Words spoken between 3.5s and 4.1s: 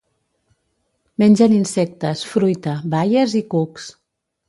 cucs.